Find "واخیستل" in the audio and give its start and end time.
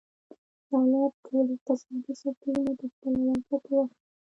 3.75-4.09